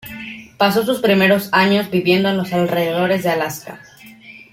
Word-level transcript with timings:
Pasó 0.57 0.83
sus 0.83 0.97
primeros 0.99 1.49
años 1.51 1.91
viviendo 1.91 2.27
en 2.29 2.37
los 2.37 2.51
alrededores 2.53 3.21
de 3.21 3.29
Alaska. 3.29 3.81